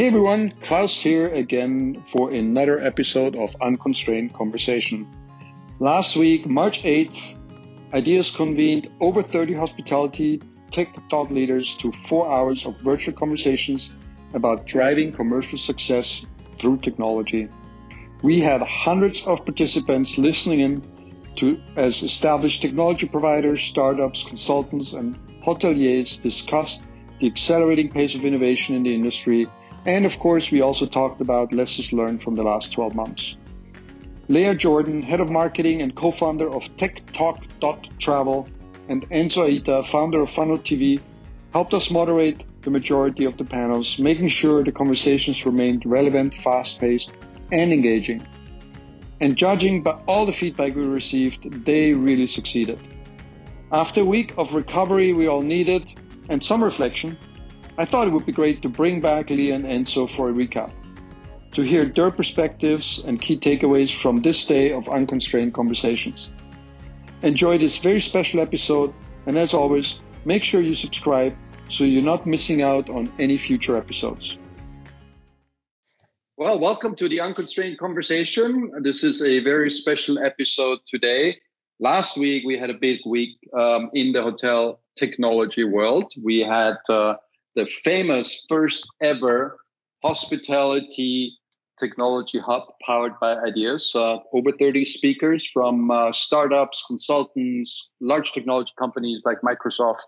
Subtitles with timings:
[0.00, 5.06] Hey everyone, Klaus here again for another episode of Unconstrained Conversation.
[5.78, 7.20] Last week, March 8th,
[7.92, 10.40] Ideas convened over 30 hospitality
[10.70, 13.92] tech thought leaders to four hours of virtual conversations
[14.32, 16.24] about driving commercial success
[16.58, 17.46] through technology.
[18.22, 20.82] We had hundreds of participants listening in
[21.36, 26.80] to as established technology providers, startups, consultants, and hoteliers discussed
[27.18, 29.46] the accelerating pace of innovation in the industry.
[29.86, 33.34] And of course, we also talked about lessons learned from the last 12 months.
[34.28, 38.48] Leah Jordan, head of marketing and co-founder of TechTalk.travel,
[38.88, 41.00] and Enzo Aita, founder of Funnel TV,
[41.52, 47.12] helped us moderate the majority of the panels, making sure the conversations remained relevant, fast-paced,
[47.50, 48.24] and engaging.
[49.20, 52.78] And judging by all the feedback we received, they really succeeded.
[53.72, 55.92] After a week of recovery we all needed
[56.28, 57.16] and some reflection,
[57.78, 60.72] I thought it would be great to bring back Leah and Enzo for a recap,
[61.52, 66.30] to hear their perspectives and key takeaways from this day of unconstrained conversations.
[67.22, 68.92] Enjoy this very special episode,
[69.26, 71.34] and as always, make sure you subscribe
[71.68, 74.36] so you're not missing out on any future episodes.
[76.36, 78.72] Well, welcome to the Unconstrained Conversation.
[78.82, 81.36] This is a very special episode today.
[81.78, 86.12] Last week, we had a big week um, in the hotel technology world.
[86.22, 87.16] We had uh,
[87.56, 89.58] the famous first ever
[90.02, 91.36] hospitality
[91.80, 93.90] technology hub powered by ideas.
[93.94, 100.06] Uh, over 30 speakers from uh, startups, consultants, large technology companies like Microsoft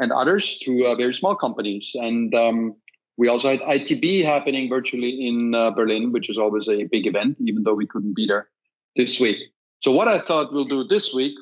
[0.00, 1.92] and others to uh, very small companies.
[1.94, 2.74] And um,
[3.16, 7.36] we also had ITB happening virtually in uh, Berlin, which is always a big event,
[7.40, 8.48] even though we couldn't be there
[8.96, 9.38] this week.
[9.80, 11.34] So, what I thought we'll do this week,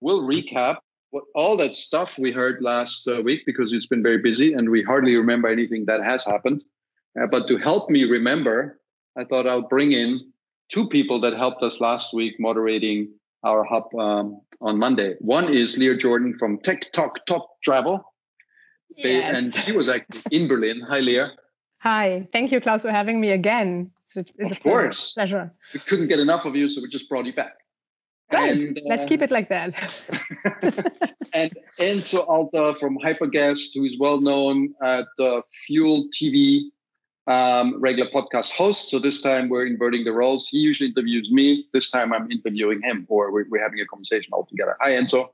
[0.00, 0.78] we'll recap
[1.14, 4.68] what all that stuff we heard last uh, week because it's been very busy and
[4.68, 6.60] we hardly remember anything that has happened.
[7.16, 8.80] Uh, but to help me remember,
[9.16, 10.32] I thought I'll bring in
[10.72, 13.12] two people that helped us last week moderating
[13.44, 15.14] our hub um, on Monday.
[15.20, 18.02] One is Leah Jordan from Tech Talk Top Travel.
[18.96, 19.38] Yes.
[19.38, 20.82] And she was actually in Berlin.
[20.88, 21.30] Hi, Leah.
[21.78, 22.26] Hi.
[22.32, 23.92] Thank you, Klaus, for having me again.
[24.02, 25.12] It's a, it's of a course.
[25.12, 25.52] pleasure.
[25.74, 27.54] We couldn't get enough of you, so we just brought you back.
[28.32, 28.62] Right.
[28.62, 29.74] And, Let's uh, keep it like that.
[31.34, 36.62] and Enzo Aita from Hyperguest, who is well known at uh, Fuel TV,
[37.26, 38.90] um, regular podcast host.
[38.90, 40.48] So this time we're inverting the roles.
[40.48, 41.66] He usually interviews me.
[41.72, 44.76] This time I'm interviewing him, or we're, we're having a conversation all together.
[44.80, 45.28] Hi, Enzo.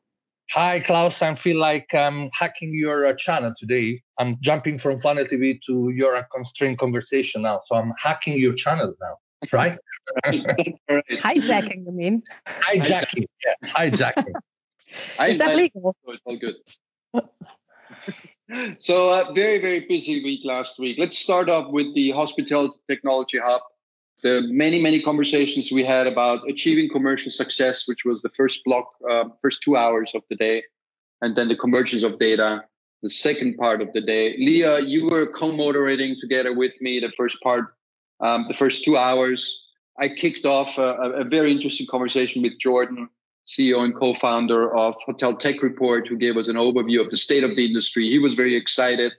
[0.53, 1.23] Hi, Klaus.
[1.23, 4.03] I feel like I'm hacking your uh, channel today.
[4.19, 7.61] I'm jumping from Funnel TV to your unconstrained conversation now.
[7.67, 9.17] So I'm hacking your channel now,
[9.53, 9.79] right?
[10.25, 11.05] That's all right.
[11.11, 12.23] Hijacking, you mean?
[12.47, 13.27] Hijacking.
[13.45, 14.33] Yeah, hijacking.
[15.29, 15.97] Is that legal?
[16.05, 16.57] so it's all good.
[18.83, 20.97] so uh, very very busy week last week.
[20.99, 23.63] Let's start off with the hospitality technology hub.
[24.23, 28.93] The many many conversations we had about achieving commercial success, which was the first block,
[29.11, 30.63] uh, first two hours of the day,
[31.23, 32.65] and then the convergence of data,
[33.03, 34.37] the second part of the day.
[34.39, 37.75] Leah, you were co-moderating together with me the first part,
[38.21, 39.67] um, the first two hours.
[39.99, 43.09] I kicked off a, a- very interesting conversation with Jordan
[43.47, 47.45] CEO and co-founder of Hotel Tech Report, who gave us an overview of the state
[47.45, 48.09] of the industry.
[48.09, 49.13] He was very excited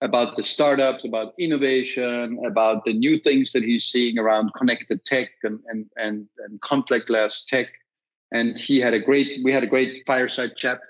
[0.00, 5.30] about the startups, about innovation, about the new things that he's seeing around connected tech
[5.42, 7.68] and and and, and contactless tech.
[8.32, 10.80] And he had a great, we had a great fireside chat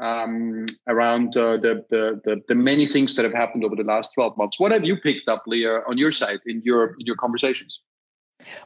[0.00, 4.12] um, around uh, the, the the the many things that have happened over the last
[4.14, 4.60] twelve months.
[4.60, 7.80] What have you picked up, Leah, on your side in your in your conversations?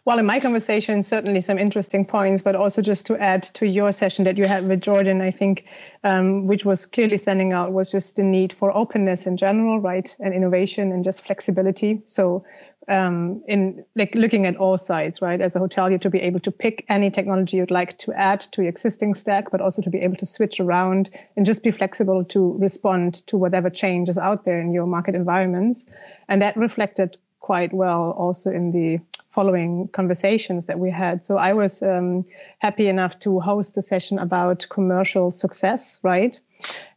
[0.04, 3.92] Well, in my conversation, certainly some interesting points, but also just to add to your
[3.92, 5.66] session that you had with Jordan, I think,
[6.04, 10.14] um, which was clearly standing out, was just the need for openness in general, right,
[10.20, 12.00] and innovation and just flexibility.
[12.04, 12.44] So,
[12.88, 16.50] um, in like looking at all sides, right, as a hotelier, to be able to
[16.50, 20.00] pick any technology you'd like to add to your existing stack, but also to be
[20.00, 24.44] able to switch around and just be flexible to respond to whatever change is out
[24.44, 25.86] there in your market environments,
[26.28, 28.98] and that reflected quite well also in the
[29.30, 31.24] following conversations that we had.
[31.24, 32.24] So I was um,
[32.58, 36.38] happy enough to host a session about commercial success, right?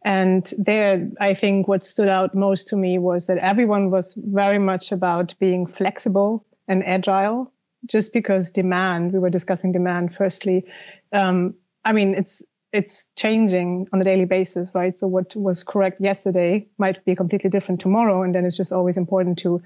[0.03, 4.59] And there, I think what stood out most to me was that everyone was very
[4.59, 7.51] much about being flexible and agile,
[7.85, 10.65] just because demand, we were discussing demand firstly.
[11.13, 11.53] Um,
[11.85, 14.97] I mean, it's it's changing on a daily basis, right?
[14.97, 18.97] So what was correct yesterday might be completely different tomorrow, and then it's just always
[18.97, 19.61] important to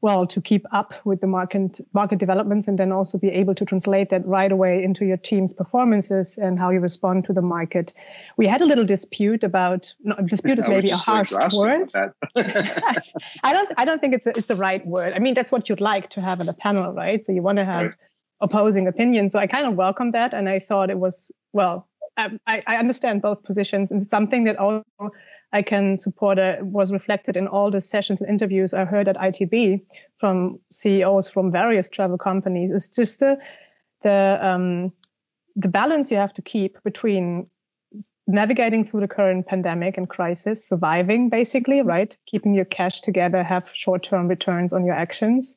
[0.00, 3.64] well to keep up with the market market developments and then also be able to
[3.64, 7.92] translate that right away into your team's performances and how you respond to the market.
[8.36, 11.90] We had a little dispute about no, dispute is maybe a harsh word.
[12.36, 15.12] i don't i don't think it's a, it's the right word.
[15.14, 17.24] I mean that's what you'd like to have in a panel right?
[17.24, 17.94] So you want to have right.
[18.40, 19.32] opposing opinions.
[19.32, 22.76] So i kind of welcome that and i thought it was well um, I, I
[22.76, 24.84] understand both positions and something that also
[25.52, 29.16] I can support it was reflected in all the sessions and interviews I heard at
[29.16, 29.80] ITB
[30.18, 32.70] from CEOs from various travel companies.
[32.70, 33.38] It's just the
[34.02, 34.92] the um,
[35.56, 37.46] the balance you have to keep between
[38.26, 42.16] navigating through the current pandemic and crisis, surviving basically, right?
[42.26, 45.56] Keeping your cash together, have short-term returns on your actions,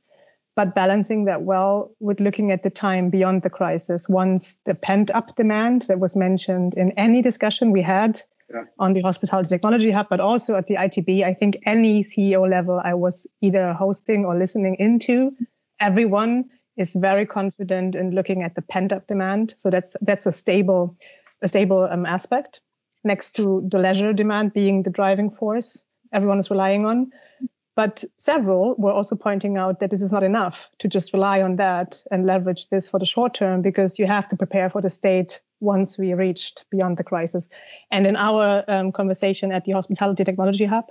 [0.56, 4.08] but balancing that well with looking at the time beyond the crisis.
[4.08, 8.22] Once the pent-up demand that was mentioned in any discussion we had
[8.54, 8.64] yeah.
[8.80, 11.24] on the Hospitality Technology Hub, but also at the ITB.
[11.24, 15.36] I think any CEO level I was either hosting or listening into,
[15.80, 16.46] everyone
[16.78, 19.54] is very confident in looking at the pent up demand.
[19.58, 20.96] So that's that's a stable
[21.42, 22.62] a stable um, aspect
[23.04, 25.84] next to the leisure demand being the driving force
[26.14, 27.12] everyone is relying on.
[27.76, 31.56] But several were also pointing out that this is not enough to just rely on
[31.56, 34.90] that and leverage this for the short term because you have to prepare for the
[34.90, 37.50] state once we reached beyond the crisis.
[37.90, 40.86] And in our um, conversation at the Hospitality Technology Hub,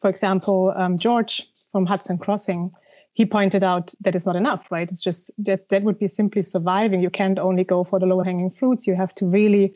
[0.00, 2.72] for example, um, George from Hudson Crossing,
[3.12, 4.88] he pointed out that it's not enough, right?
[4.88, 7.00] It's just that that would be simply surviving.
[7.00, 8.86] You can't only go for the low hanging fruits.
[8.86, 9.74] You have to really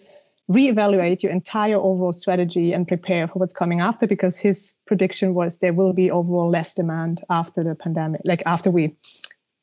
[0.50, 5.58] reevaluate your entire overall strategy and prepare for what's coming after because his prediction was
[5.58, 8.90] there will be overall less demand after the pandemic, like after we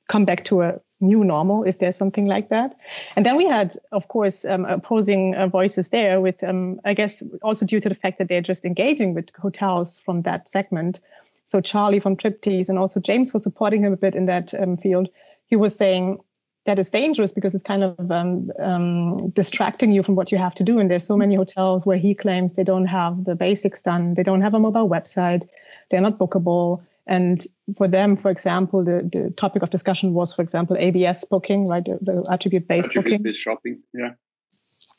[0.07, 2.73] come back to a new normal if there's something like that.
[3.17, 7.21] And then we had, of course, um, opposing uh, voices there with, um, I guess,
[7.43, 11.01] also due to the fact that they're just engaging with hotels from that segment.
[11.43, 14.77] So Charlie from Triptease and also James was supporting him a bit in that um,
[14.77, 15.09] field.
[15.47, 16.19] He was saying
[16.67, 20.53] that is dangerous because it's kind of um, um, distracting you from what you have
[20.53, 20.79] to do.
[20.79, 24.13] And there's so many hotels where he claims they don't have the basics done.
[24.15, 25.47] They don't have a mobile website.
[25.89, 26.85] They're not bookable.
[27.07, 27.47] And
[27.77, 31.85] for them, for example, the, the topic of discussion was, for example, ABS booking, right?
[31.85, 33.33] The, the attribute-based attribute booking.
[33.33, 34.11] shopping, yeah.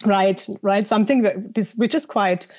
[0.06, 0.88] Right, right.
[0.88, 2.50] Something that this, which is quite,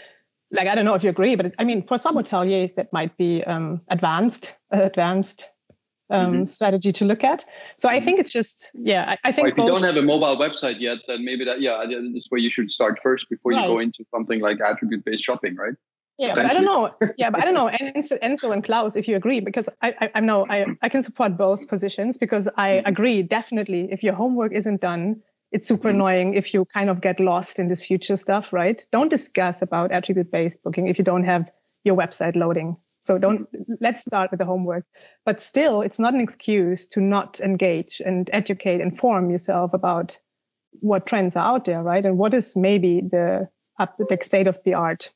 [0.51, 2.93] like I don't know if you agree, but it, I mean, for some hoteliers that
[2.93, 5.49] might be um, advanced, uh, advanced
[6.09, 6.43] um, mm-hmm.
[6.43, 7.45] strategy to look at.
[7.77, 9.49] So I think it's just, yeah, I, I think.
[9.49, 12.25] if both, you don't have a mobile website yet, then maybe that, yeah, this is
[12.29, 13.61] where you should start first before right.
[13.61, 15.73] you go into something like attribute-based shopping, right?
[16.19, 16.91] Yeah, but I don't know.
[17.17, 17.69] Yeah, but I don't know.
[18.21, 21.37] Enzo, and Klaus, if you agree, because I, I, I know I, I can support
[21.37, 22.87] both positions because I mm-hmm.
[22.87, 23.89] agree definitely.
[23.89, 25.21] If your homework isn't done,
[25.53, 25.95] it's super mm-hmm.
[25.95, 28.85] annoying if you kind of get lost in this future stuff, right?
[28.91, 31.49] Don't discuss about attribute-based booking if you don't have
[31.83, 32.75] your website loading.
[33.01, 33.47] So don't.
[33.79, 34.85] Let's start with the homework.
[35.25, 40.17] But still, it's not an excuse to not engage and educate, inform yourself about
[40.81, 42.05] what trends are out there, right?
[42.05, 43.49] And what is maybe the
[43.79, 45.09] up the state of the art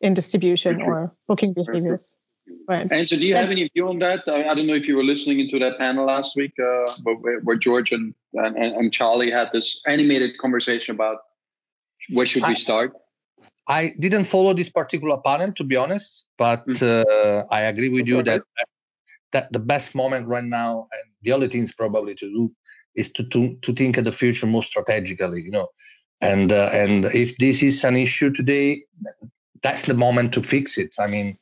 [0.00, 2.16] in distribution or booking behaviors.
[2.68, 2.90] Right.
[2.90, 4.24] And so, do you have any view on that?
[4.26, 7.40] I, I, don't know if you were listening into that panel last week, uh, where,
[7.40, 11.18] where, George and, and, and Charlie had this animated conversation about
[12.08, 12.92] where should we start.
[13.70, 16.84] I didn't follow this particular panel, to be honest, but mm-hmm.
[16.84, 18.42] uh, I agree with you that
[19.32, 22.52] that the best moment right now, and the only thing is probably to do,
[22.96, 25.42] is to to, to think of the future more strategically.
[25.42, 25.68] You know,
[26.20, 28.82] and uh, and if this is an issue today,
[29.62, 30.96] that's the moment to fix it.
[30.98, 31.38] I mean,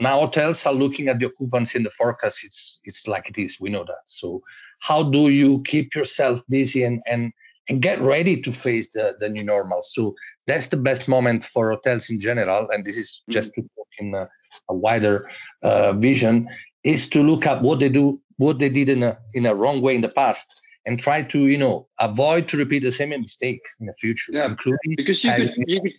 [0.00, 2.44] now hotels are looking at the occupancy in the forecast.
[2.44, 3.58] It's it's like it is.
[3.58, 4.04] We know that.
[4.06, 4.44] So
[4.78, 7.32] how do you keep yourself busy and and
[7.70, 9.80] and get ready to face the, the new normal?
[9.80, 10.14] So
[10.46, 12.68] that's the best moment for hotels in general.
[12.70, 13.32] And this is mm-hmm.
[13.32, 14.28] just to talk in a,
[14.68, 15.30] a wider
[15.62, 16.48] uh, vision,
[16.84, 19.80] is to look at what they do, what they did in a in a wrong
[19.80, 20.52] way in the past,
[20.86, 24.32] and try to you know avoid to repeat the same mistake in the future.
[24.32, 25.92] Yeah, including because you could, you could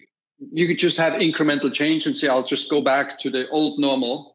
[0.52, 3.80] you could just have incremental change and say, I'll just go back to the old
[3.80, 4.31] normal.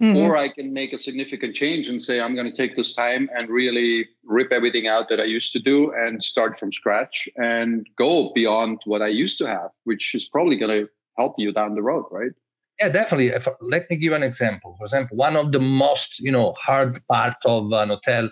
[0.00, 0.16] Mm-hmm.
[0.16, 3.28] Or I can make a significant change and say, I'm going to take this time
[3.36, 7.84] and really rip everything out that I used to do and start from scratch and
[7.96, 10.88] go beyond what I used to have, which is probably going to
[11.18, 12.30] help you down the road, right?
[12.78, 13.28] Yeah, definitely.
[13.28, 14.76] If, let me give an example.
[14.78, 18.30] For example, one of the most you know hard part of an hotel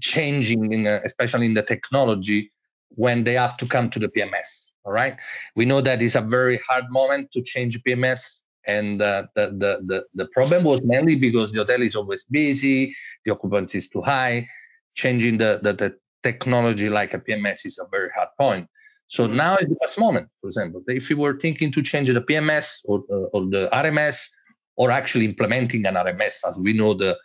[0.00, 2.50] changing, in a, especially in the technology,
[2.88, 5.18] when they have to come to the PMS all right.
[5.56, 8.42] We know that it's a very hard moment to change PMS.
[8.66, 12.94] And uh, the, the, the, the problem was mainly because the hotel is always busy,
[13.24, 14.48] the occupancy is too high.
[14.94, 18.68] Changing the, the, the technology like a PMS is a very hard point.
[19.08, 19.36] So mm-hmm.
[19.36, 20.82] now is the best moment, for example.
[20.86, 24.28] If you were thinking to change the PMS or, uh, or the RMS,
[24.76, 27.16] or actually implementing an RMS, as we know the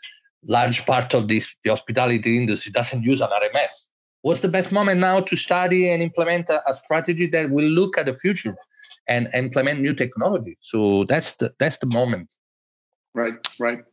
[0.45, 3.89] large part of this the hospitality industry doesn't use an RMS.
[4.21, 7.97] What's the best moment now to study and implement a, a strategy that will look
[7.97, 8.55] at the future
[9.09, 10.57] and implement new technology?
[10.61, 12.33] So that's the that's the moment.
[13.13, 13.83] Right, right.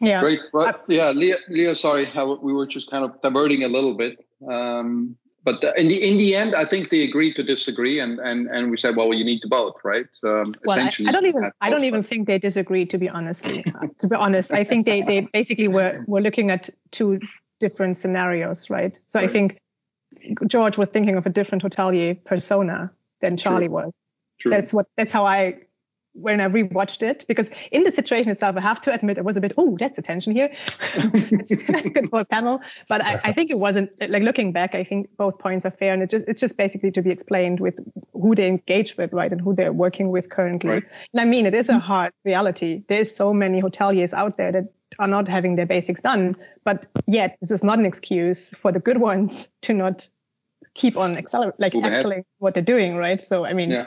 [0.00, 0.20] Yeah.
[0.20, 0.40] Great.
[0.52, 2.06] Well, yeah, Leo, Leo, sorry,
[2.42, 4.18] we were just kind of diverting a little bit.
[4.48, 8.48] Um, but in the in the end, I think they agreed to disagree, and and
[8.48, 10.06] and we said, well, you need to both, right?
[10.24, 12.90] Um, well, I, I, don't even I don't even think they disagreed.
[12.90, 16.50] To be honestly, uh, to be honest, I think they they basically were were looking
[16.50, 17.20] at two
[17.60, 18.98] different scenarios, right?
[19.06, 19.30] So right.
[19.30, 19.60] I think
[20.48, 23.74] George was thinking of a different hotelier persona than Charlie True.
[23.74, 23.92] was.
[24.40, 24.50] True.
[24.50, 25.60] That's what that's how I
[26.16, 29.36] when I rewatched it, because in the situation itself, I have to admit, it was
[29.36, 30.50] a bit, oh, that's attention here.
[30.96, 32.60] that's, that's, good for a panel.
[32.88, 35.92] But I, I, think it wasn't like looking back, I think both points are fair.
[35.92, 37.78] And it just it's just basically to be explained with
[38.14, 39.30] who they engage with, right?
[39.30, 40.70] And who they're working with currently.
[40.70, 40.84] Right.
[41.12, 42.82] And I mean, it is a hard reality.
[42.88, 46.36] There's so many hoteliers out there that are not having their basics done.
[46.64, 50.08] But yet this is not an excuse for the good ones to not
[50.74, 53.22] keep on accelerating, like excelling what they're doing, right?
[53.22, 53.86] So I mean, yeah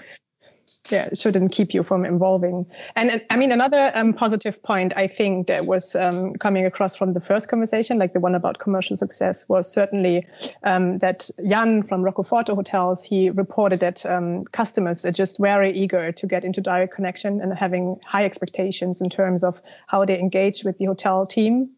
[0.89, 2.65] yeah, shouldn't keep you from evolving.
[2.95, 7.13] And I mean, another um, positive point I think that was um, coming across from
[7.13, 10.25] the first conversation, like the one about commercial success, was certainly
[10.63, 15.77] um, that Jan from Rocco Forte Hotels he reported that um, customers are just very
[15.77, 20.17] eager to get into direct connection and having high expectations in terms of how they
[20.17, 21.69] engage with the hotel team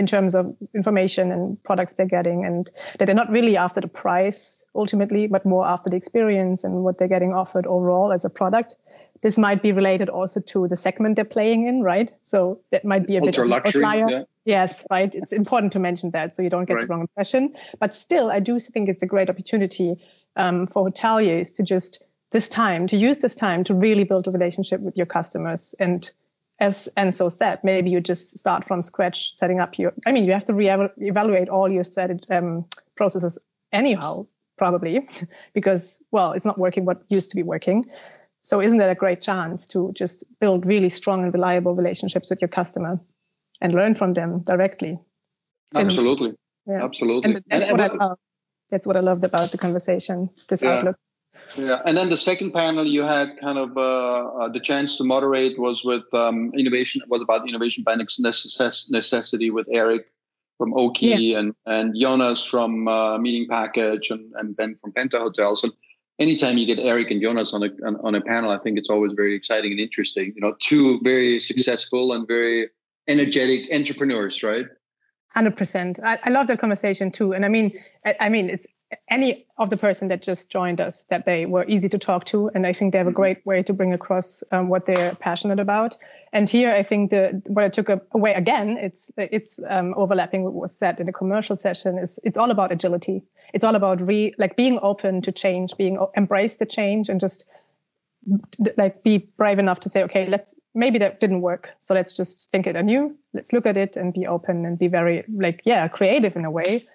[0.00, 3.92] in terms of information and products they're getting and that they're not really after the
[4.02, 8.30] price ultimately but more after the experience and what they're getting offered overall as a
[8.30, 8.76] product.
[9.22, 12.10] This might be related also to the segment they're playing in right?
[12.22, 14.22] So that might be a Ultra bit luxury, yeah.
[14.46, 15.14] yes right?
[15.14, 16.86] It's important to mention that so you don't get right.
[16.86, 19.96] the wrong impression but still i do think it's a great opportunity
[20.36, 22.02] um, for hoteliers to just
[22.32, 26.10] this time to use this time to really build a relationship with your customers and
[26.60, 29.92] as Enzo said, maybe you just start from scratch, setting up your.
[30.06, 33.38] I mean, you have to re-evaluate all your strategy um, processes
[33.72, 34.26] anyhow,
[34.58, 35.08] probably,
[35.54, 37.86] because well, it's not working what used to be working.
[38.42, 42.40] So, isn't that a great chance to just build really strong and reliable relationships with
[42.40, 43.00] your customer
[43.60, 44.98] and learn from them directly?
[45.74, 46.34] Absolutely.
[46.66, 46.84] Yeah.
[46.84, 47.24] Absolutely.
[47.24, 48.18] And that's, and, what I love.
[48.70, 50.28] that's what I loved about the conversation.
[50.48, 50.72] This yeah.
[50.72, 50.96] outlook.
[51.56, 55.04] Yeah, and then the second panel you had kind of uh, uh, the chance to
[55.04, 57.02] moderate was with um, innovation.
[57.08, 60.06] Was about innovation by necessity with Eric
[60.58, 61.38] from Oaky yes.
[61.38, 65.64] and and Jonas from uh, Meeting Package and, and Ben from Penta Hotels.
[65.64, 65.72] And
[66.18, 67.70] anytime you get Eric and Jonas on a
[68.02, 70.32] on a panel, I think it's always very exciting and interesting.
[70.36, 72.68] You know, two very successful and very
[73.08, 74.66] energetic entrepreneurs, right?
[75.34, 75.98] Hundred percent.
[76.02, 77.72] I, I love that conversation too, and I mean,
[78.04, 78.66] I, I mean, it's
[79.08, 82.50] any of the person that just joined us that they were easy to talk to
[82.54, 83.22] and i think they have a mm-hmm.
[83.22, 85.96] great way to bring across um, what they're passionate about.
[86.32, 90.54] And here i think the what i took away again it's it's um, overlapping what
[90.54, 93.22] was said in the commercial session is it's all about agility.
[93.52, 97.46] It's all about re like being open to change being embrace the change and just
[98.76, 102.50] like be brave enough to say okay let's maybe that didn't work so let's just
[102.50, 103.16] think it anew.
[103.32, 106.50] Let's look at it and be open and be very like yeah creative in a
[106.50, 106.86] way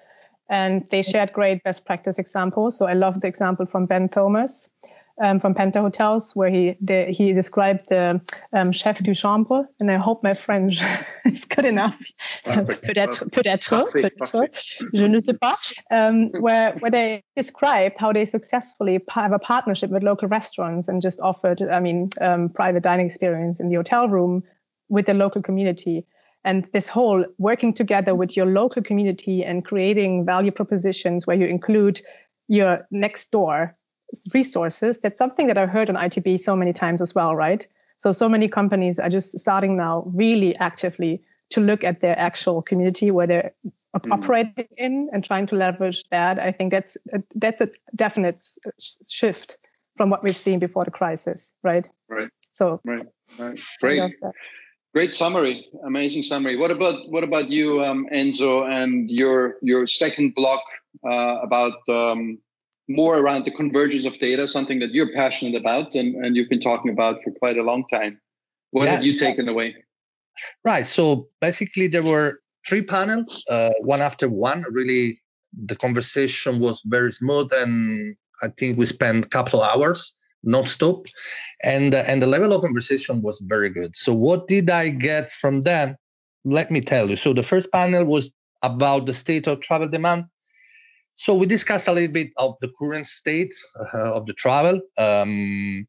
[0.49, 2.77] and they shared great best practice examples.
[2.77, 4.69] So I love the example from Ben Thomas
[5.21, 8.21] um, from Penta Hotels, where he de- he described the
[8.53, 10.81] um, chef du chambre, and I hope my French
[11.25, 11.97] is good enough.
[12.43, 14.49] peut-être, peut-être, peut-être,
[14.93, 15.57] je ne sais pas.
[15.91, 21.01] Um, where where they described how they successfully have a partnership with local restaurants and
[21.01, 24.43] just offered, I mean, um, private dining experience in the hotel room
[24.89, 26.05] with the local community
[26.45, 31.45] and this whole working together with your local community and creating value propositions where you
[31.45, 31.99] include
[32.47, 33.73] your next door
[34.33, 37.67] resources that's something that i've heard on itb so many times as well right?
[37.97, 41.21] So so many companies are just starting now really actively
[41.51, 44.11] to look at their actual community where they're mm.
[44.11, 46.39] operating in and trying to leverage that.
[46.39, 48.41] I think that's a, that's a definite
[49.09, 49.57] shift
[49.95, 51.87] from what we've seen before the crisis right?
[52.09, 52.29] Right.
[52.53, 53.05] So right.
[53.39, 53.59] Right.
[53.79, 54.13] Great
[54.95, 56.55] Great summary, amazing summary.
[56.55, 60.61] What about what about you, um, Enzo, and your your second block
[61.05, 62.39] uh, about um,
[62.87, 66.61] more around the convergence of data, something that you're passionate about and, and you've been
[66.61, 68.21] talking about for quite a long time.
[68.71, 68.91] What yeah.
[68.91, 69.75] have you taken away?
[70.63, 70.87] Right.
[70.87, 74.63] So basically, there were three panels, uh, one after one.
[74.71, 75.21] Really,
[75.51, 81.05] the conversation was very smooth, and I think we spent a couple of hours non-stop
[81.63, 83.95] and uh, and the level of conversation was very good.
[83.95, 85.95] So what did i get from them
[86.47, 87.15] let me tell you.
[87.15, 88.29] So the first panel was
[88.61, 90.25] about the state of travel demand.
[91.15, 95.87] So we discussed a little bit of the current state uh, of the travel um,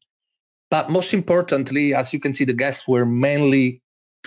[0.69, 3.81] but most importantly as you can see the guests were mainly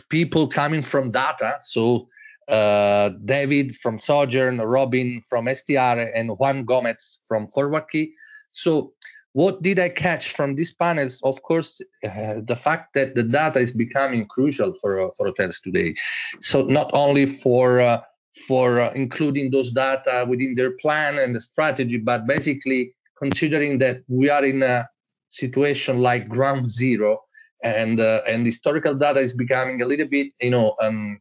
[0.08, 1.58] people coming from data.
[1.62, 2.08] So
[2.50, 8.10] uh, David from Sojern, Robin from STR, and Juan Gomez from ForwardKey.
[8.52, 8.92] So,
[9.32, 11.20] what did I catch from these panels?
[11.22, 15.60] Of course, uh, the fact that the data is becoming crucial for uh, for hotels
[15.60, 15.94] today.
[16.40, 18.00] So, not only for uh,
[18.46, 24.02] for uh, including those data within their plan and the strategy, but basically considering that
[24.08, 24.88] we are in a
[25.28, 27.20] situation like ground zero
[27.62, 31.18] and uh, and historical data is becoming a little bit you know um,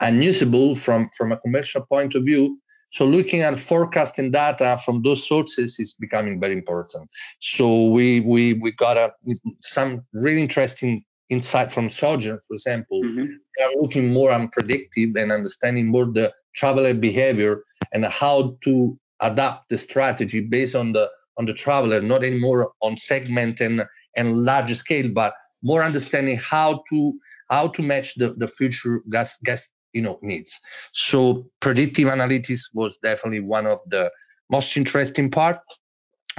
[0.00, 2.58] unusable from from a commercial point of view
[2.90, 7.08] so looking at forecasting data from those sources is becoming very important
[7.40, 9.12] so we we we got a
[9.60, 13.26] some really interesting insight from Sojern, for example mm-hmm.
[13.56, 18.98] they are looking more on predictive and understanding more the traveler behavior and how to
[19.20, 24.44] adapt the strategy based on the on the traveler not anymore on segment and and
[24.44, 25.32] large scale but
[25.62, 27.14] more understanding how to
[27.48, 30.58] how to match the, the future gas guest you know needs.
[30.92, 34.10] So predictive analytics was definitely one of the
[34.50, 35.58] most interesting part.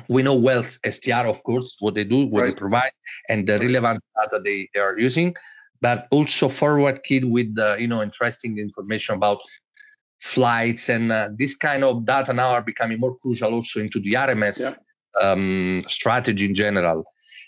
[0.07, 2.47] We know well str of course what they do what right.
[2.49, 2.91] they provide
[3.29, 5.35] and the relevant data they, they are using.
[5.81, 9.39] But also ForwardKey with the you know interesting information about
[10.21, 14.13] flights and uh, this kind of data now are becoming more crucial also into the
[14.13, 14.73] rms yeah.
[15.19, 17.03] um, strategy in general.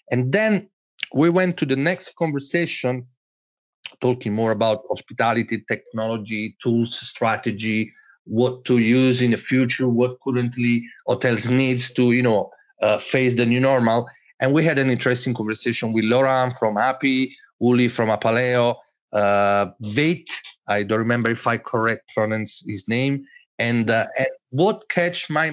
[0.09, 0.67] And then
[1.13, 3.05] we went to the next conversation
[4.01, 7.91] talking more about hospitality technology tools strategy
[8.25, 12.49] what to use in the future what currently hotels needs to you know
[12.81, 14.07] uh, face the new normal
[14.39, 18.75] and we had an interesting conversation with laurent from Hapi uli from apaleo
[19.13, 20.25] uh, Veit,
[20.67, 23.25] I don't remember if I correct pronounce his name.
[23.59, 25.51] And, uh, and what catch my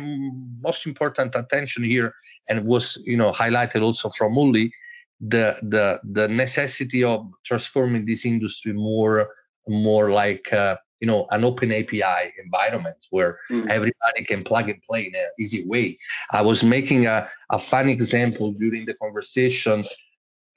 [0.62, 2.14] most important attention here,
[2.48, 4.72] and was you know highlighted also from Uli,
[5.20, 9.30] the the the necessity of transforming this industry more
[9.68, 13.68] more like uh, you know an open API environment where mm.
[13.68, 15.98] everybody can plug and play in an easy way.
[16.32, 19.84] I was making a, a fun example during the conversation.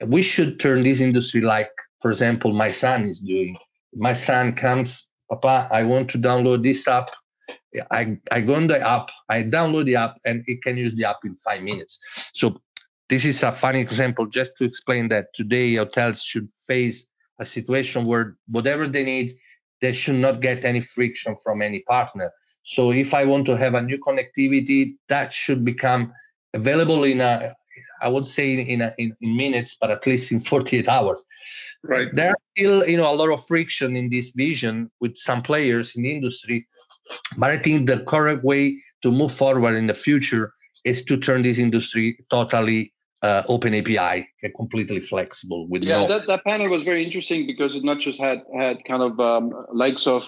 [0.06, 3.56] We should turn this industry like, for example, my son is doing.
[3.94, 7.10] My son comes, Papa, I want to download this app.
[7.90, 11.08] I, I go on the app, I download the app, and it can use the
[11.08, 11.98] app in five minutes.
[12.32, 12.60] So
[13.14, 17.06] this is a funny example just to explain that today hotels should face
[17.38, 19.32] a situation where whatever they need,
[19.80, 22.32] they should not get any friction from any partner.
[22.64, 26.12] So if I want to have a new connectivity, that should become
[26.54, 27.54] available in a,
[28.02, 31.22] I would say in, a, in, in minutes, but at least in 48 hours.
[31.84, 32.08] Right.
[32.12, 35.94] There are still, you know, a lot of friction in this vision with some players
[35.94, 36.66] in the industry,
[37.38, 40.52] but I think the correct way to move forward in the future
[40.84, 42.93] is to turn this industry totally
[43.24, 45.66] uh, open API, completely flexible.
[45.66, 48.84] With yeah, no- that, that panel was very interesting because it not just had had
[48.84, 50.26] kind of um, likes of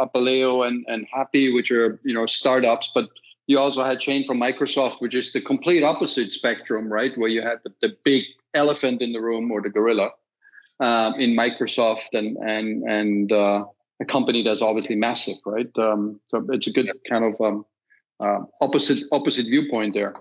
[0.00, 3.08] Apaleo and and Hapi, which are you know startups, but
[3.48, 7.12] you also had Shane from Microsoft, which is the complete opposite spectrum, right?
[7.18, 10.10] Where you had the, the big elephant in the room or the gorilla
[10.80, 13.64] um, in Microsoft, and and and uh,
[14.00, 15.70] a company that's obviously massive, right?
[15.76, 17.66] Um, so it's a good kind of um,
[18.20, 20.14] uh, opposite opposite viewpoint there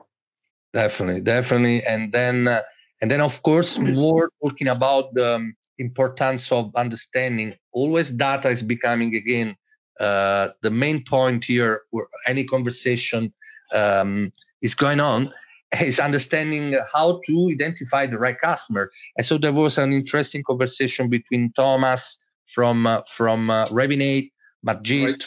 [0.73, 1.83] definitely definitely.
[1.85, 2.61] And then uh,
[3.01, 7.55] and then of course more talking about the um, importance of understanding.
[7.71, 9.55] Always data is becoming again
[9.99, 13.33] uh, the main point here where any conversation
[13.73, 15.33] um, is going on
[15.81, 18.91] is understanding how to identify the right customer.
[19.17, 24.31] And so there was an interesting conversation between thomas from uh, from uh, Revinate,
[24.65, 25.23] Margit right.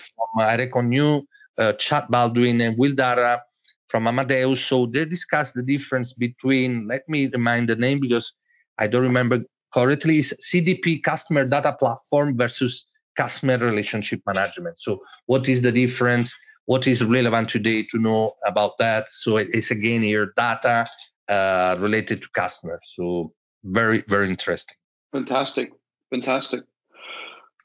[0.66, 1.22] from uh, New,
[1.59, 3.42] uh, Chad Baldwin, and Will Dara
[3.90, 4.64] from Amadeus.
[4.64, 8.33] So they discussed the difference between, let me remind the name because
[8.79, 9.40] I don't remember
[9.74, 14.79] correctly, is CDP customer data platform versus customer relationship management.
[14.79, 16.35] So what is the difference?
[16.66, 19.11] What is relevant today to know about that?
[19.11, 20.88] So it's again here data
[21.29, 22.81] uh, related to customers.
[22.87, 23.33] So
[23.64, 24.76] very, very interesting.
[25.12, 25.72] Fantastic.
[26.11, 26.61] Fantastic.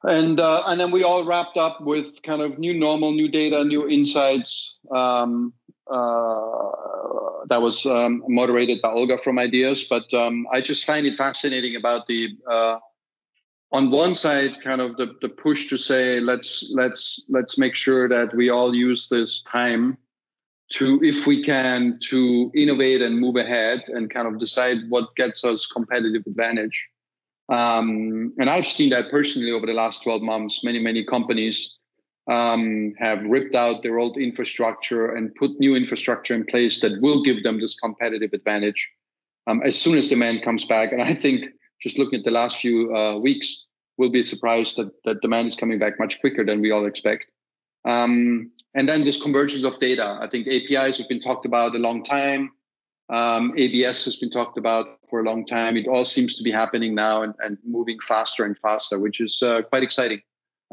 [0.03, 3.63] And uh, and then we all wrapped up with kind of new normal, new data,
[3.63, 4.77] new insights.
[4.93, 5.53] Um,
[5.91, 9.83] uh, that was um, moderated by Olga from Ideas.
[9.83, 12.79] But um, I just find it fascinating about the uh,
[13.71, 18.07] on one side, kind of the, the push to say let's let's let's make sure
[18.07, 19.97] that we all use this time
[20.71, 25.43] to, if we can, to innovate and move ahead and kind of decide what gets
[25.43, 26.87] us competitive advantage.
[27.49, 30.63] Um, and I've seen that personally over the last 12 months.
[30.63, 31.77] Many many companies
[32.27, 37.23] um, have ripped out their old infrastructure and put new infrastructure in place that will
[37.23, 38.89] give them this competitive advantage
[39.47, 40.91] um, as soon as demand comes back.
[40.91, 41.45] And I think
[41.81, 43.65] just looking at the last few uh, weeks,
[43.97, 47.25] we'll be surprised that, that demand is coming back much quicker than we all expect.
[47.85, 50.17] Um, and then this convergence of data.
[50.21, 52.51] I think APIs have been talked about a long time.
[53.09, 55.77] Um, ABS has been talked about for a long time.
[55.77, 59.41] It all seems to be happening now and, and moving faster and faster, which is
[59.43, 60.21] uh, quite exciting.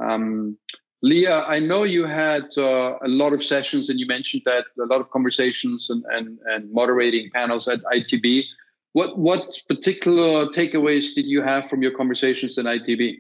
[0.03, 0.57] Um,
[1.03, 4.87] Leah, I know you had uh, a lot of sessions and you mentioned that a
[4.87, 8.45] lot of conversations and, and, and moderating panels at ITB.
[8.93, 13.17] What, what particular takeaways did you have from your conversations in ITB?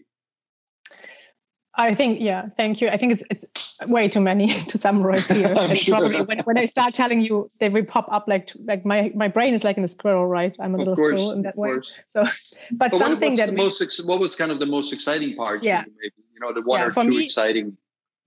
[1.75, 2.89] I think, yeah, thank you.
[2.89, 3.47] I think it's it's
[3.89, 5.47] way too many to summarize here.
[5.59, 5.99] and sure.
[5.99, 9.27] probably when, when I start telling you, they will pop up like like my my
[9.27, 10.55] brain is like in a squirrel, right?
[10.61, 11.71] I'm a of little course, squirrel in that way.
[11.71, 11.91] Course.
[12.11, 12.25] So,
[12.73, 15.65] but, but something that most what was kind of the most exciting part?
[15.65, 15.85] Yeah,
[16.33, 17.77] you know the one yeah, or two me, exciting.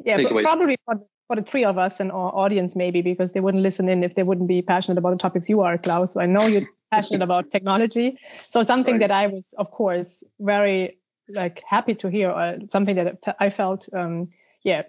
[0.03, 3.39] Yeah, but probably for, for the three of us and our audience, maybe because they
[3.39, 6.13] wouldn't listen in if they wouldn't be passionate about the topics you are, Klaus.
[6.13, 8.17] So I know you're passionate about technology.
[8.47, 9.01] So something right.
[9.01, 10.97] that I was, of course, very
[11.29, 14.29] like happy to hear or something that I felt, um,
[14.63, 14.83] yeah,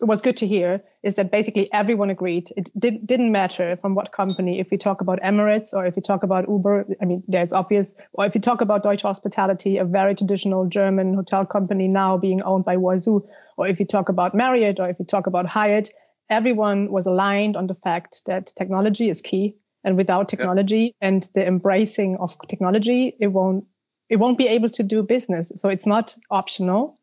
[0.00, 4.12] was good to hear is that basically everyone agreed it did, didn't matter from what
[4.12, 7.52] company if we talk about emirates or if we talk about uber i mean there's
[7.52, 12.16] obvious or if you talk about deutsche hospitality a very traditional german hotel company now
[12.16, 13.20] being owned by Huazhu,
[13.56, 15.90] or if you talk about marriott or if you talk about hyatt
[16.30, 21.08] everyone was aligned on the fact that technology is key and without technology yeah.
[21.08, 23.64] and the embracing of technology it won't
[24.08, 25.52] it won't be able to do business.
[25.56, 26.98] So it's not optional.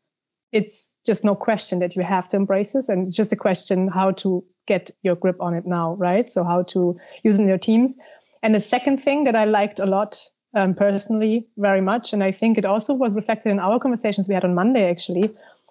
[0.51, 2.89] It's just no question that you have to embrace this.
[2.89, 6.29] And it's just a question how to get your grip on it now, right?
[6.29, 7.97] So how to use in your teams.
[8.43, 10.19] And the second thing that I liked a lot
[10.53, 14.33] um, personally, very much, and I think it also was reflected in our conversations we
[14.33, 15.29] had on Monday actually,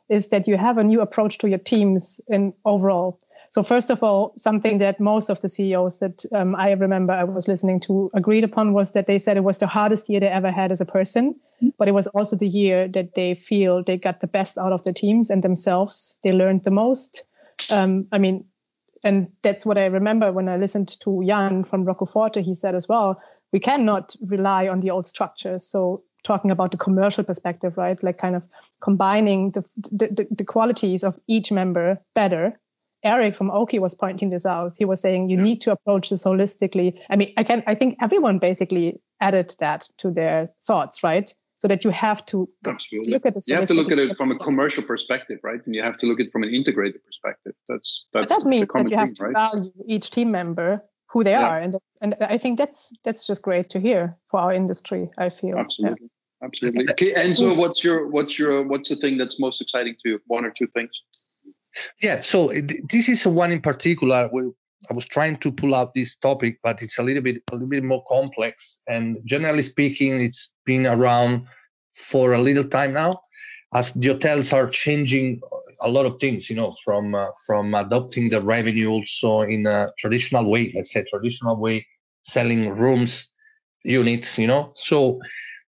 [0.09, 3.19] is that you have a new approach to your teams in overall.
[3.51, 7.25] So first of all, something that most of the CEOs that um, I remember I
[7.25, 10.29] was listening to agreed upon was that they said it was the hardest year they
[10.29, 11.71] ever had as a person, mm-hmm.
[11.77, 14.85] but it was also the year that they feel they got the best out of
[14.85, 16.17] the teams and themselves.
[16.23, 17.25] They learned the most.
[17.71, 18.45] Um, I mean,
[19.03, 22.43] and that's what I remember when I listened to Jan from Rocco Forte.
[22.43, 23.21] He said as well,
[23.53, 25.67] we cannot rely on the old structures.
[25.67, 28.01] So talking about the commercial perspective, right?
[28.05, 28.45] Like kind of
[28.81, 32.57] combining the, the, the qualities of each member better
[33.03, 34.75] Eric from Oaky was pointing this out.
[34.79, 35.43] He was saying you yeah.
[35.43, 36.99] need to approach this holistically.
[37.09, 41.33] I mean, I can I think everyone basically added that to their thoughts, right?
[41.59, 43.13] So that you have to Absolutely.
[43.13, 43.47] look at this.
[43.47, 45.61] You have to look at it from a commercial perspective, right?
[45.67, 47.53] And you have to look at it from an integrated perspective.
[47.69, 49.53] That's that's but that means that you have thing, to right?
[49.53, 51.49] value each team member who they yeah.
[51.49, 55.11] are, and and I think that's that's just great to hear for our industry.
[55.19, 55.99] I feel absolutely.
[56.03, 56.09] Yeah.
[56.43, 56.89] Absolutely.
[56.93, 60.21] Okay, and so what's your what's your what's the thing that's most exciting to you?
[60.27, 60.91] One or two things?
[62.03, 62.53] Yeah, so
[62.89, 64.29] this is one in particular.
[64.89, 67.69] I was trying to pull out this topic, but it's a little bit a little
[67.69, 68.81] bit more complex.
[68.89, 71.47] And generally speaking, it's been around
[71.95, 73.21] for a little time now,
[73.75, 75.41] as the hotels are changing
[75.83, 76.49] a lot of things.
[76.49, 81.05] You know, from uh, from adopting the revenue also in a traditional way, let's say
[81.11, 81.87] traditional way,
[82.23, 83.33] selling rooms,
[83.85, 84.39] units.
[84.39, 85.21] You know, so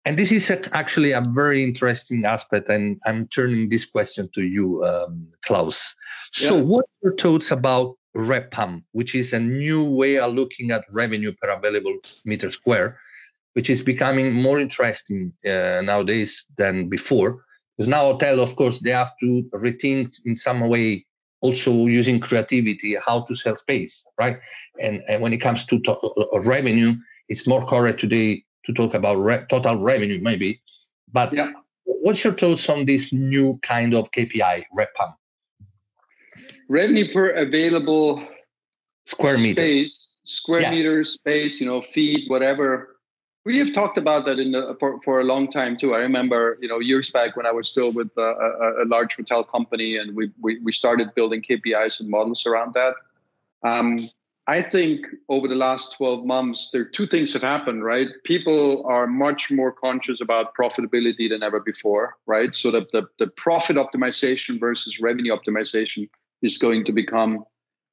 [0.07, 4.83] and this is actually a very interesting aspect and i'm turning this question to you
[4.85, 5.95] um, klaus.
[6.33, 6.63] So yeah.
[6.63, 11.33] what are your thoughts about RevPAM which is a new way of looking at revenue
[11.33, 12.99] per available meter square
[13.55, 17.45] which is becoming more interesting uh, nowadays than before?
[17.77, 21.05] Because now hotel of course they have to rethink in some way
[21.43, 24.39] also using creativity how to sell space right?
[24.81, 26.95] And, and when it comes to, to uh, revenue
[27.29, 30.61] it's more correct today to talk about re- total revenue, maybe.
[31.13, 31.53] But yeah.
[31.85, 35.15] what's your thoughts on this new kind of KPI, RevPAM?
[36.69, 38.27] Revenue per available
[39.05, 40.71] square meter space, square yeah.
[40.71, 42.97] meter space, you know, feet, whatever.
[43.45, 45.95] We have talked about that in the, for, for a long time too.
[45.95, 49.15] I remember, you know, years back when I was still with a, a, a large
[49.15, 52.95] hotel company, and we, we we started building KPIs and models around that.
[53.63, 54.11] Um,
[54.49, 58.07] I think over the last 12 months, there are two things have happened, right?
[58.25, 62.55] People are much more conscious about profitability than ever before, right?
[62.55, 66.09] So that the, the profit optimization versus revenue optimization
[66.43, 67.45] is going to become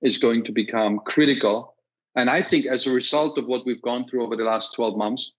[0.03, 1.75] is going to become critical.
[2.15, 4.97] And I think as a result of what we've gone through over the last 12
[4.97, 5.31] months,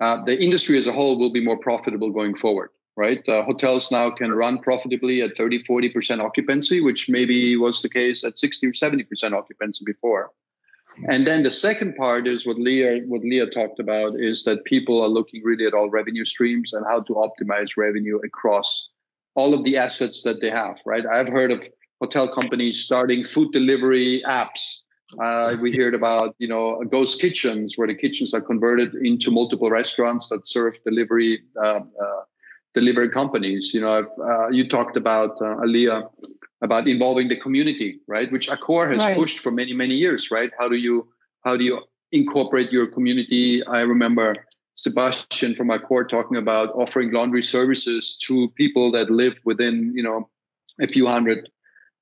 [0.00, 3.26] uh, the industry as a whole will be more profitable going forward, right?
[3.28, 8.24] Uh, hotels now can run profitably at 30, 40% occupancy, which maybe was the case
[8.24, 10.32] at 60 or 70% occupancy before.
[11.08, 15.02] And then the second part is what Leah what Leah talked about is that people
[15.02, 18.88] are looking really at all revenue streams and how to optimize revenue across
[19.34, 20.80] all of the assets that they have.
[20.84, 21.04] Right?
[21.06, 21.66] I've heard of
[22.00, 24.78] hotel companies starting food delivery apps.
[25.20, 29.70] Uh, we heard about you know ghost kitchens where the kitchens are converted into multiple
[29.70, 32.22] restaurants that serve delivery uh, uh,
[32.74, 33.72] delivery companies.
[33.74, 35.56] You know, uh, you talked about uh,
[36.62, 38.30] about involving the community, right?
[38.30, 39.16] Which Accor has right.
[39.16, 40.50] pushed for many many years, right?
[40.58, 41.08] How do you
[41.44, 41.80] how do you
[42.12, 43.62] incorporate your community?
[43.66, 44.36] I remember
[44.74, 50.28] Sebastian from Accor talking about offering laundry services to people that live within you know
[50.80, 51.48] a few hundred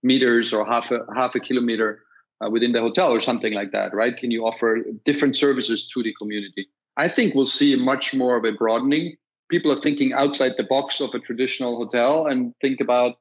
[0.02, 2.02] meters or half a half a kilometer
[2.44, 4.16] uh, within the hotel or something like that, right?
[4.16, 6.68] Can you offer different services to the community?
[6.96, 9.16] I think we'll see much more of a broadening.
[9.50, 13.18] People are thinking outside the box of a traditional hotel and think about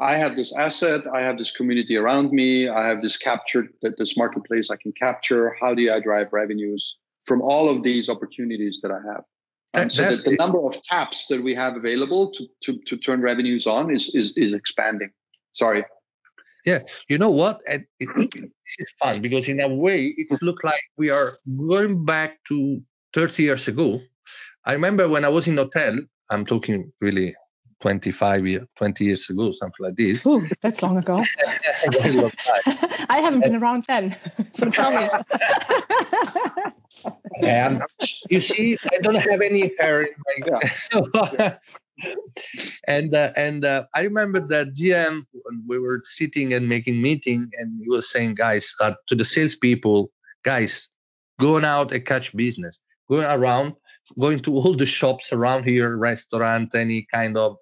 [0.00, 4.16] I have this asset, I have this community around me, I have this captured this
[4.16, 5.56] marketplace I can capture.
[5.60, 9.24] How do I drive revenues from all of these opportunities that I have?
[9.74, 13.20] Um, so that the number of taps that we have available to, to, to turn
[13.20, 15.10] revenues on is, is, is expanding.
[15.52, 15.84] Sorry.
[16.64, 17.60] Yeah, you know what?
[17.66, 22.04] It, it, this is fun because in a way it's look like we are going
[22.04, 22.80] back to
[23.14, 24.00] 30 years ago.
[24.64, 25.98] I remember when I was in hotel.
[26.30, 27.34] I'm talking really
[27.84, 30.26] 25 years, 20 years ago, something like this.
[30.26, 31.16] Ooh, that's long ago.
[32.06, 32.32] long
[33.10, 34.16] I haven't been around then,
[34.54, 35.06] so tell me.
[37.42, 37.82] and
[38.30, 40.60] you see, I don't have any hair in my.
[40.94, 41.58] Yeah.
[42.88, 45.26] and uh, and uh, I remember that GM
[45.66, 50.10] we were sitting and making meeting, and he was saying, guys, uh, to the salespeople,
[50.42, 50.88] guys,
[51.38, 53.74] going out and catch business, going around,
[54.18, 57.58] going to all the shops around here, restaurant, any kind of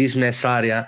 [0.00, 0.78] business area,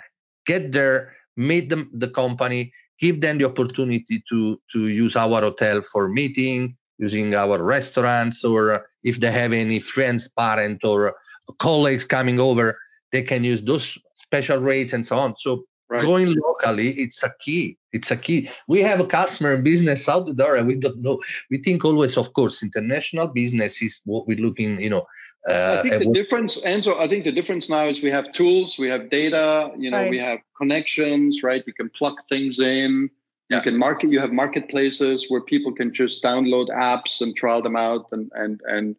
[0.44, 0.99] get there,
[1.37, 4.38] meet them, the company, give them the opportunity to
[4.73, 10.29] to use our hotel for meeting, using our restaurants, or if they have any friends,
[10.38, 11.14] parent, or
[11.59, 12.77] colleagues coming over
[13.12, 15.37] they can use those special rates and so on.
[15.37, 16.03] So right.
[16.03, 17.77] going locally, it's a key.
[17.92, 18.51] It's a key.
[18.66, 21.20] We have a customer business out the door, and we don't know.
[21.51, 24.81] We think always, of course, international business is what we're looking.
[24.81, 25.07] You know,
[25.48, 26.96] uh, I think the difference, Enzo.
[26.98, 29.70] I think the difference now is we have tools, we have data.
[29.79, 30.11] You know, right.
[30.11, 31.42] we have connections.
[31.42, 33.11] Right, you can plug things in.
[33.51, 33.57] Yeah.
[33.59, 34.11] You can market.
[34.11, 38.61] You have marketplaces where people can just download apps and trial them out, and and
[38.66, 38.96] and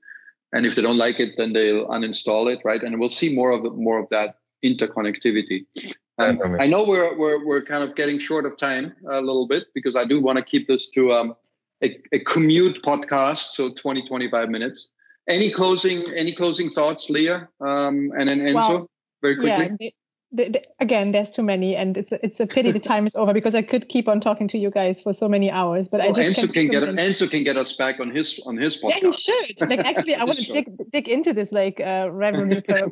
[0.54, 3.52] and if they don't like it then they'll uninstall it right and we'll see more
[3.52, 5.66] of the, more of that interconnectivity
[6.20, 9.66] um, i know we're, we're we're kind of getting short of time a little bit
[9.74, 11.36] because i do want to keep this to um,
[11.84, 14.90] a, a, commute podcast so 20 25 minutes.
[15.28, 18.90] Any closing any closing thoughts leah um, and then enzo well,
[19.22, 19.78] very quickly?
[19.80, 19.90] yeah,
[20.32, 23.16] the, the, again, there's too many, and it's a, it's a pity the time is
[23.16, 25.88] over because I could keep on talking to you guys for so many hours.
[25.88, 28.58] But well, I just Enzo can get Enzo can get us back on his on
[28.58, 29.02] his podcast.
[29.02, 29.70] Yeah, he should.
[29.70, 32.92] Like actually, I want to dig dig into this like uh, revenue per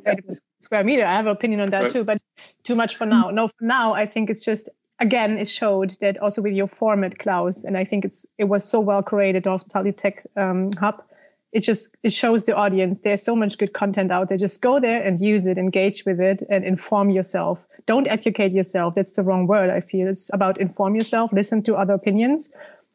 [0.60, 1.06] square meter.
[1.06, 1.92] I have an opinion on that right.
[1.92, 2.22] too, but
[2.64, 3.30] too much for now.
[3.30, 4.70] No, for now, I think it's just
[5.00, 8.64] again it showed that also with your format, Klaus, and I think it's it was
[8.64, 9.44] so well created.
[9.44, 11.04] The hospitality tech um, hub
[11.52, 14.38] it just it shows the audience there's so much good content out there.
[14.38, 17.66] Just go there and use it engage with it and inform yourself.
[17.86, 18.96] Don't educate yourself.
[18.96, 20.08] That's the wrong word i feel.
[20.08, 22.52] It's about inform yourself listen to other opinions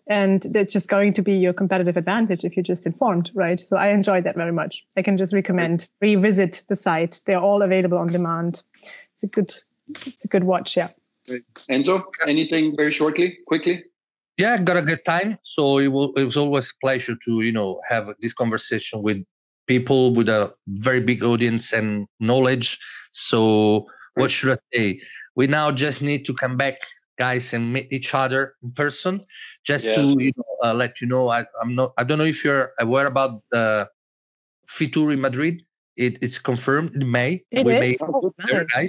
[0.09, 3.59] and that's just going to be your competitive advantage if you're just informed right?
[3.59, 4.87] So i enjoyed that very much.
[4.97, 7.21] I can just recommend revisit the site.
[7.27, 8.63] They're all available on demand.
[9.15, 9.55] It's a good
[10.07, 10.91] it's a good watch yeah.
[11.71, 13.85] Enzo anything very shortly quickly
[14.37, 15.39] yeah, got a good time.
[15.43, 19.23] So it, will, it was always a pleasure to you know have this conversation with
[19.67, 22.79] people with a very big audience and knowledge.
[23.13, 25.01] So what should I say?
[25.37, 26.75] We now just need to come back,
[27.19, 29.23] guys, and meet each other in person,
[29.65, 29.95] just yeah.
[29.95, 31.29] to you know, uh, let you know.
[31.29, 31.93] I, am not.
[31.97, 33.89] I don't know if you're aware about the
[34.69, 35.65] Fitur in Madrid.
[35.97, 37.45] It, it's confirmed in May.
[37.51, 37.81] It we is?
[37.81, 38.89] may oh, there, guys.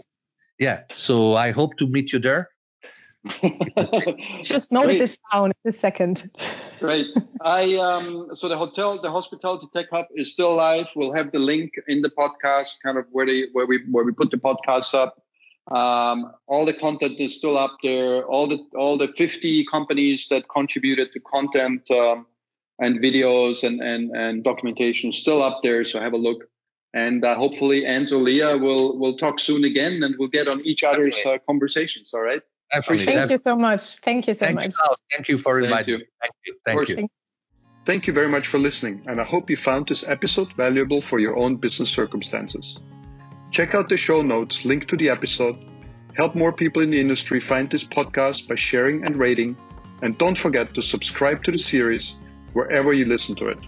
[0.59, 0.83] Yeah.
[0.91, 2.49] So I hope to meet you there.
[4.43, 6.29] Just noted this down in a second.
[6.79, 7.07] Great.
[7.41, 10.89] I um so the hotel, the hospitality tech hub is still live.
[10.95, 14.11] We'll have the link in the podcast, kind of where they where we where we
[14.11, 15.23] put the podcast up.
[15.71, 18.25] Um, all the content is still up there.
[18.25, 22.25] All the all the 50 companies that contributed to content um,
[22.79, 25.85] and videos and and and documentation still up there.
[25.85, 26.43] So have a look.
[26.93, 30.83] And uh, hopefully, Enzo Leah will will talk soon again, and we'll get on each
[30.83, 32.13] other's uh, conversations.
[32.13, 32.41] All right.
[32.71, 33.05] Definitely.
[33.05, 33.97] Thank you so much.
[34.01, 34.65] Thank you so Thank much.
[34.65, 36.05] You, Thank you for inviting me.
[36.21, 36.55] Thank you.
[36.65, 37.07] Thank you.
[37.85, 41.19] Thank you very much for listening, and I hope you found this episode valuable for
[41.19, 42.79] your own business circumstances.
[43.51, 45.57] Check out the show notes linked to the episode.
[46.15, 49.57] Help more people in the industry find this podcast by sharing and rating.
[50.01, 52.15] And don't forget to subscribe to the series
[52.53, 53.59] wherever you listen to it.